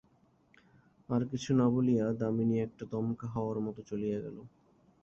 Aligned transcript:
আর 1.09 1.21
কিছু 1.31 1.51
না 1.59 1.65
বলিয়া 1.73 2.05
দামিনী 2.19 2.55
একটা 2.59 2.83
দমকা 2.91 3.27
হাওয়ার 3.33 3.57
মতো 3.65 3.81
চলিয়া 3.89 4.17
গেল। 4.25 4.37